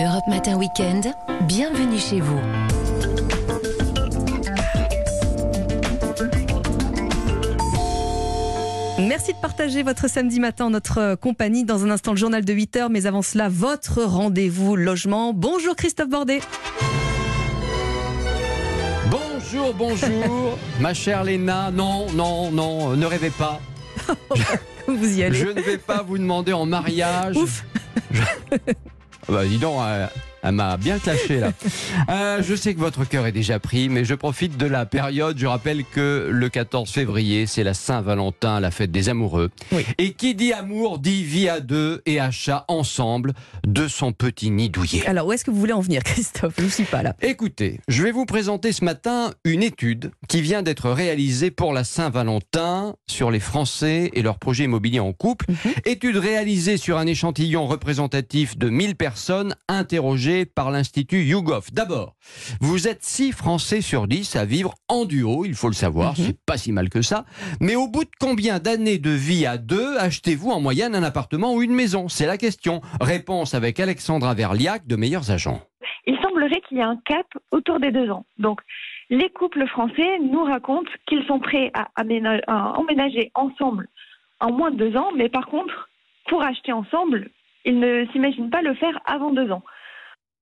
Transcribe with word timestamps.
Europe 0.00 0.26
Matin 0.28 0.56
Weekend, 0.56 1.12
bienvenue 1.46 1.98
chez 1.98 2.20
vous. 2.20 2.40
Merci 8.98 9.32
de 9.32 9.38
partager 9.38 9.82
votre 9.82 10.08
samedi 10.08 10.40
matin 10.40 10.66
en 10.66 10.70
notre 10.70 11.14
compagnie. 11.14 11.64
Dans 11.64 11.84
un 11.84 11.90
instant, 11.90 12.12
le 12.12 12.18
journal 12.18 12.44
de 12.44 12.52
8 12.52 12.76
heures. 12.76 12.90
Mais 12.90 13.06
avant 13.06 13.22
cela, 13.22 13.48
votre 13.48 14.02
rendez-vous 14.02 14.76
logement. 14.76 15.32
Bonjour 15.32 15.74
Christophe 15.74 16.08
Bordet. 16.10 16.40
Bonjour, 19.10 19.74
bonjour, 19.74 20.58
ma 20.80 20.94
chère 20.94 21.24
Léna. 21.24 21.70
Non, 21.72 22.06
non, 22.12 22.50
non, 22.52 22.90
ne 22.96 23.06
rêvez 23.06 23.30
pas. 23.30 23.60
Vous 24.86 25.18
y 25.18 25.22
allez. 25.22 25.38
Je 25.38 25.46
ne 25.46 25.60
vais 25.60 25.78
pas 25.78 26.02
vous 26.02 26.18
demander 26.18 26.52
en 26.52 26.66
mariage. 26.66 27.36
Ouf. 27.36 27.64
Je- 28.12 28.20
Bah, 29.30 29.46
dis 29.46 29.58
donc, 29.58 29.80
euh, 29.80 30.08
elle 30.42 30.52
m'a 30.52 30.76
bien 30.76 30.98
clashé 30.98 31.40
là. 31.40 31.52
Euh, 32.08 32.42
je 32.42 32.54
sais 32.54 32.74
que 32.74 32.80
votre 32.80 33.04
cœur 33.04 33.26
est 33.26 33.32
déjà 33.32 33.58
pris, 33.58 33.88
mais 33.88 34.04
je 34.04 34.14
profite 34.14 34.56
de 34.56 34.66
la 34.66 34.86
période. 34.86 35.38
Je 35.38 35.46
rappelle 35.46 35.84
que 35.84 36.28
le 36.30 36.48
14 36.48 36.90
février, 36.90 37.46
c'est 37.46 37.62
la 37.62 37.74
Saint-Valentin, 37.74 38.58
la 38.58 38.70
fête 38.70 38.90
des 38.90 39.08
amoureux. 39.08 39.50
Oui. 39.72 39.84
Et 39.98 40.12
qui 40.12 40.34
dit 40.34 40.52
amour 40.52 40.98
dit 40.98 41.22
vie 41.24 41.48
à 41.48 41.60
deux 41.60 42.02
et 42.06 42.20
achat 42.20 42.64
ensemble 42.68 43.34
de 43.66 43.86
son 43.86 44.12
petit 44.12 44.50
nid 44.50 44.70
douillet. 44.70 45.06
Alors, 45.06 45.26
où 45.26 45.32
est-ce 45.32 45.44
que 45.44 45.50
vous 45.50 45.60
voulez 45.60 45.72
en 45.72 45.80
venir, 45.80 46.02
Christophe? 46.02 46.54
Je 46.58 46.64
ne 46.64 46.68
suis 46.68 46.84
pas 46.84 47.02
là. 47.02 47.14
Écoutez, 47.22 47.80
je 47.88 48.02
vais 48.02 48.12
vous 48.12 48.26
présenter 48.26 48.72
ce 48.72 48.84
matin 48.84 49.32
une 49.44 49.62
étude 49.62 50.10
qui 50.28 50.40
vient 50.40 50.62
d'être 50.62 50.90
réalisée 50.90 51.50
pour 51.50 51.72
la 51.72 51.84
Saint-Valentin 51.84 52.94
sur 53.06 53.30
les 53.30 53.40
Français 53.40 54.10
et 54.14 54.22
leurs 54.22 54.38
projets 54.38 54.64
immobiliers 54.64 55.00
en 55.00 55.12
couple. 55.12 55.46
Étude 55.84 56.16
réalisée 56.16 56.76
sur 56.76 56.98
un 56.98 57.06
échantillon 57.06 57.66
représentatif 57.66 58.56
de 58.56 58.68
1000 58.68 58.96
personnes 58.96 59.54
interrogées 59.68 60.29
par 60.44 60.70
l'Institut 60.70 61.22
YouGov. 61.22 61.68
D'abord, 61.72 62.14
vous 62.60 62.88
êtes 62.88 63.02
6 63.02 63.32
Français 63.32 63.80
sur 63.80 64.06
10 64.06 64.36
à 64.36 64.44
vivre 64.44 64.74
en 64.88 65.04
duo, 65.04 65.44
il 65.44 65.54
faut 65.54 65.68
le 65.68 65.74
savoir, 65.74 66.16
c'est 66.16 66.38
pas 66.44 66.56
si 66.56 66.72
mal 66.72 66.88
que 66.88 67.02
ça. 67.02 67.24
Mais 67.60 67.76
au 67.76 67.88
bout 67.88 68.04
de 68.04 68.10
combien 68.18 68.58
d'années 68.58 68.98
de 68.98 69.10
vie 69.10 69.46
à 69.46 69.58
deux 69.58 69.96
achetez-vous 69.98 70.50
en 70.50 70.60
moyenne 70.60 70.94
un 70.94 71.02
appartement 71.02 71.54
ou 71.54 71.62
une 71.62 71.74
maison? 71.74 72.08
C'est 72.08 72.26
la 72.26 72.36
question. 72.38 72.80
Réponse 73.00 73.54
avec 73.54 73.80
Alexandra 73.80 74.34
Verliac 74.34 74.86
de 74.86 74.96
Meilleurs 74.96 75.30
Agents. 75.30 75.60
il 76.06 76.16
semblerait 76.22 76.60
qu'il 76.68 76.78
y 76.78 76.80
ait 76.80 76.84
un 76.84 77.00
cap 77.04 77.26
autour 77.50 77.80
des 77.80 77.90
deux 77.90 78.10
ans. 78.10 78.24
Donc, 78.38 78.60
les 79.10 79.28
couples 79.30 79.66
français 79.66 80.18
nous 80.20 80.44
racontent 80.44 80.90
qu'ils 81.06 81.24
sont 81.26 81.40
prêts 81.40 81.70
à, 81.74 81.88
à 81.96 82.78
emménager 82.78 83.30
ensemble 83.34 83.88
en 84.40 84.52
moins 84.52 84.70
de 84.70 84.76
deux 84.76 84.96
ans, 84.96 85.10
mais 85.16 85.28
par 85.28 85.46
contre, 85.46 85.88
pour 86.28 86.42
acheter 86.42 86.72
ensemble, 86.72 87.30
ils 87.64 87.78
ne 87.78 88.06
s'imaginent 88.12 88.50
pas 88.50 88.62
le 88.62 88.74
faire 88.74 88.98
avant 89.04 89.32
deux 89.32 89.50
ans. 89.50 89.62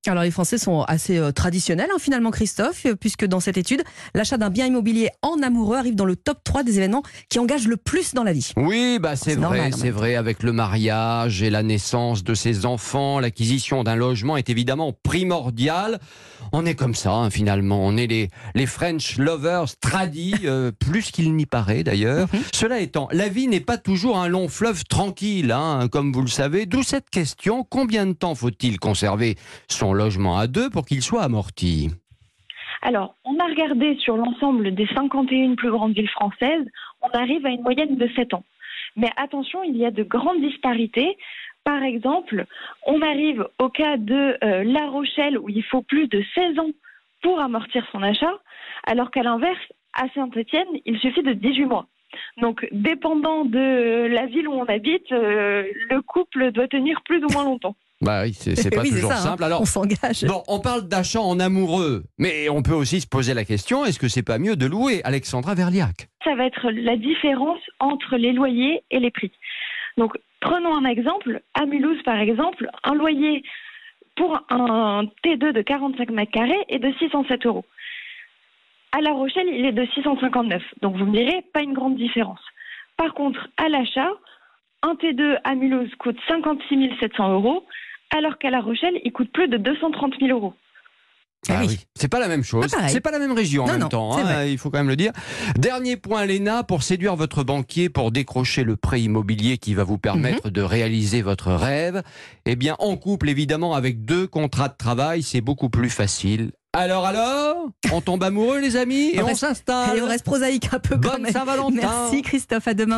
Alors, 0.07 0.23
les 0.23 0.31
Français 0.31 0.57
sont 0.57 0.83
assez 0.83 1.17
euh, 1.17 1.33
traditionnels, 1.33 1.89
hein, 1.93 1.97
finalement, 1.99 2.31
Christophe, 2.31 2.85
euh, 2.85 2.95
puisque 2.95 3.25
dans 3.25 3.41
cette 3.41 3.57
étude, 3.57 3.83
l'achat 4.13 4.37
d'un 4.37 4.49
bien 4.49 4.65
immobilier 4.65 5.09
en 5.21 5.41
amoureux 5.43 5.75
arrive 5.75 5.95
dans 5.95 6.05
le 6.05 6.15
top 6.15 6.37
3 6.45 6.63
des 6.63 6.77
événements 6.77 7.03
qui 7.27 7.37
engagent 7.37 7.67
le 7.67 7.75
plus 7.75 8.13
dans 8.13 8.23
la 8.23 8.31
vie. 8.31 8.53
Oui, 8.55 8.97
bah 9.01 9.17
c'est 9.17 9.35
vrai, 9.35 9.71
c'est 9.73 9.83
même 9.83 9.93
vrai. 9.93 10.15
Avec 10.15 10.41
le 10.41 10.53
mariage 10.53 11.43
et 11.43 11.49
la 11.49 11.63
naissance 11.63 12.23
de 12.23 12.33
ses 12.33 12.65
enfants, 12.65 13.19
l'acquisition 13.19 13.83
d'un 13.83 13.97
logement 13.97 14.37
est 14.37 14.49
évidemment 14.49 14.93
primordiale. 15.03 15.99
On 16.53 16.65
est 16.65 16.75
comme 16.75 16.95
ça, 16.95 17.11
hein, 17.11 17.29
finalement. 17.29 17.85
On 17.85 17.97
est 17.97 18.07
les, 18.07 18.29
les 18.55 18.65
French 18.67 19.17
lovers 19.17 19.65
tradis, 19.81 20.33
euh, 20.45 20.71
plus 20.71 21.11
qu'il 21.11 21.35
n'y 21.35 21.45
paraît 21.45 21.83
d'ailleurs. 21.83 22.27
Mhm. 22.31 22.39
Cela 22.53 22.79
étant, 22.79 23.09
la 23.11 23.27
vie 23.27 23.49
n'est 23.49 23.59
pas 23.59 23.77
toujours 23.77 24.17
un 24.17 24.29
long 24.29 24.47
fleuve 24.47 24.85
tranquille, 24.85 25.51
hein, 25.51 25.89
comme 25.91 26.13
vous 26.13 26.21
le 26.21 26.29
savez. 26.29 26.65
D'où 26.65 26.83
cette 26.83 27.09
question 27.09 27.65
combien 27.69 28.05
de 28.05 28.13
temps 28.13 28.33
faut-il 28.33 28.79
conserver 28.79 29.35
son 29.67 29.89
logement 29.99 30.37
à 30.37 30.47
deux 30.47 30.69
pour 30.69 30.85
qu'il 30.85 31.01
soit 31.01 31.23
amorti 31.23 31.89
Alors, 32.81 33.15
on 33.25 33.37
a 33.37 33.45
regardé 33.45 33.97
sur 33.99 34.15
l'ensemble 34.15 34.73
des 34.73 34.87
51 34.87 35.55
plus 35.55 35.71
grandes 35.71 35.93
villes 35.93 36.09
françaises, 36.09 36.65
on 37.01 37.09
arrive 37.09 37.45
à 37.45 37.49
une 37.49 37.63
moyenne 37.63 37.97
de 37.97 38.09
7 38.15 38.33
ans. 38.33 38.45
Mais 38.95 39.09
attention, 39.17 39.61
il 39.63 39.75
y 39.75 39.85
a 39.85 39.91
de 39.91 40.03
grandes 40.03 40.41
disparités. 40.41 41.17
Par 41.65 41.83
exemple, 41.83 42.45
on 42.87 43.01
arrive 43.01 43.45
au 43.59 43.67
cas 43.67 43.97
de 43.97 44.37
euh, 44.41 44.63
La 44.63 44.87
Rochelle 44.87 45.37
où 45.37 45.49
il 45.49 45.63
faut 45.63 45.81
plus 45.81 46.07
de 46.07 46.23
16 46.33 46.59
ans 46.59 46.71
pour 47.21 47.41
amortir 47.41 47.85
son 47.91 48.01
achat, 48.01 48.35
alors 48.85 49.11
qu'à 49.11 49.23
l'inverse, 49.23 49.65
à 49.93 50.05
Saint-Étienne, 50.15 50.67
il 50.85 50.97
suffit 50.99 51.23
de 51.23 51.33
18 51.33 51.65
mois. 51.65 51.87
Donc, 52.37 52.65
dépendant 52.71 53.43
de 53.43 54.07
la 54.07 54.25
ville 54.27 54.47
où 54.47 54.53
on 54.53 54.65
habite, 54.65 55.11
euh, 55.11 55.63
le 55.89 56.01
couple 56.01 56.51
doit 56.53 56.69
tenir 56.69 57.01
plus 57.03 57.21
ou 57.21 57.27
moins 57.33 57.43
longtemps. 57.43 57.75
Bah 58.01 58.21
oui, 58.23 58.33
c'est 58.33 58.69
pas 58.75 58.81
Oui, 58.81 58.89
toujours 58.89 59.11
ça, 59.11 59.17
hein. 59.17 59.21
simple. 59.21 59.43
Alors, 59.43 59.61
On 59.61 59.65
s'engage. 59.65 60.23
Bon, 60.25 60.43
on 60.47 60.59
parle 60.59 60.87
d'achat 60.87 61.19
en 61.21 61.39
amoureux, 61.39 62.03
mais 62.17 62.47
on 62.49 62.61
peut 62.61 62.73
aussi 62.73 63.01
se 63.01 63.07
poser 63.07 63.33
la 63.33 63.43
question 63.45 63.85
est-ce 63.85 63.99
que 63.99 64.07
c'est 64.07 64.23
pas 64.23 64.39
mieux 64.39 64.55
de 64.55 64.65
louer 64.65 65.01
Alexandra 65.03 65.53
Verliac? 65.55 66.07
Ça 66.23 66.35
va 66.35 66.45
être 66.45 66.69
la 66.71 66.95
différence 66.95 67.59
entre 67.79 68.15
les 68.15 68.31
loyers 68.31 68.83
et 68.91 68.99
les 68.99 69.11
prix. 69.11 69.31
Donc, 69.97 70.17
prenons 70.39 70.75
un 70.75 70.85
exemple. 70.85 71.41
À 71.53 71.65
Mulhouse, 71.65 72.01
par 72.03 72.19
exemple, 72.19 72.69
un 72.83 72.93
loyer 72.95 73.43
pour 74.15 74.39
un 74.49 75.03
T2 75.25 75.51
de 75.51 75.61
45 75.61 76.09
mètres 76.11 76.31
carrés 76.31 76.65
est 76.69 76.79
de 76.79 76.91
607 76.99 77.45
euros. 77.45 77.65
À 78.91 79.01
La 79.01 79.11
Rochelle, 79.11 79.47
il 79.47 79.65
est 79.65 79.71
de 79.71 79.85
659. 79.93 80.61
Donc, 80.81 80.95
vous 80.97 81.05
me 81.05 81.15
direz, 81.17 81.43
pas 81.53 81.61
une 81.61 81.73
grande 81.73 81.95
différence. 81.95 82.39
Par 82.97 83.13
contre, 83.13 83.47
à 83.57 83.69
l'achat, 83.69 84.09
un 84.83 84.93
T2 84.95 85.37
à 85.43 85.55
Mulhouse 85.55 85.93
coûte 85.99 86.17
56 86.27 86.91
700 86.99 87.33
euros, 87.33 87.65
alors 88.15 88.37
qu'à 88.37 88.49
La 88.49 88.59
Rochelle, 88.61 88.99
il 89.03 89.11
coûte 89.11 89.31
plus 89.31 89.47
de 89.47 89.57
230 89.57 90.13
000 90.19 90.31
euros. 90.37 90.53
Ah 91.47 91.61
oui. 91.65 91.79
C'est 91.95 92.09
pas 92.09 92.19
la 92.19 92.27
même 92.27 92.43
chose. 92.43 92.65
C'est 92.89 92.99
pas 92.99 93.11
la 93.11 93.19
même 93.19 93.31
région 93.31 93.63
en 93.63 93.67
Non, 93.67 93.71
même 93.73 93.81
non, 93.83 93.87
temps. 93.89 94.17
hein, 94.17 94.43
il 94.43 94.57
faut 94.57 94.69
quand 94.69 94.79
même 94.79 94.89
le 94.89 94.97
dire. 94.97 95.13
Dernier 95.57 95.95
point, 95.95 96.25
Léna, 96.25 96.63
pour 96.63 96.83
séduire 96.83 97.15
votre 97.15 97.45
banquier, 97.45 97.87
pour 97.87 98.11
décrocher 98.11 98.63
le 98.65 98.75
prêt 98.75 98.99
immobilier 99.01 99.57
qui 99.57 99.73
va 99.73 99.85
vous 99.85 99.97
permettre 99.97 100.47
Mhm. 100.47 100.51
de 100.51 100.61
réaliser 100.61 101.21
votre 101.21 101.53
rêve, 101.53 102.03
eh 102.45 102.57
bien, 102.57 102.75
en 102.79 102.97
couple, 102.97 103.29
évidemment, 103.29 103.73
avec 103.73 104.03
deux 104.03 104.27
contrats 104.27 104.67
de 104.67 104.75
travail, 104.77 105.23
c'est 105.23 105.39
beaucoup 105.41 105.69
plus 105.69 105.89
facile. 105.89 106.51
Alors, 106.73 107.05
alors, 107.05 107.69
on 107.93 108.01
tombe 108.01 108.21
amoureux, 108.21 108.59
les 108.59 108.75
amis, 108.75 109.11
et 109.15 109.23
On 109.23 109.33
s'installe. 109.33 109.91
Allez, 109.91 110.01
on 110.03 110.07
reste 110.07 110.23
prosaïque 110.25 110.67
un 110.71 110.77
peu 110.79 110.97
quand 110.97 111.19
Bonne. 111.19 111.25
Saint-Valentin. 111.31 111.73
Merci 111.81 112.21
Christophe, 112.21 112.67
à 112.67 112.73
demain. 112.75 112.97